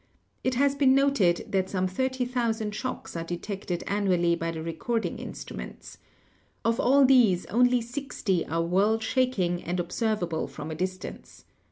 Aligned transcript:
It 0.43 0.55
has 0.55 0.73
been 0.73 0.95
noted 0.95 1.45
that 1.51 1.69
some 1.69 1.85
thirty 1.85 2.25
thousand 2.25 2.73
shocks 2.73 3.15
are 3.15 3.23
detected 3.23 3.83
annually 3.85 4.35
by 4.35 4.49
the 4.49 4.63
recording 4.63 5.19
instruments. 5.19 5.99
Of 6.65 6.79
all 6.79 7.05
these 7.05 7.45
only 7.51 7.81
sixty 7.81 8.43
are 8.47 8.63
"world 8.63 9.03
shaking" 9.03 9.61
and 9.63 9.79
observable 9.79 10.47
from 10.47 10.71
a 10.71 10.75
distance. 10.75 11.45